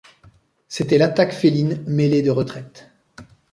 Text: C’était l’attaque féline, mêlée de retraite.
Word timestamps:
C’était 0.67 0.97
l’attaque 0.97 1.31
féline, 1.31 1.83
mêlée 1.85 2.23
de 2.23 2.31
retraite. 2.31 2.89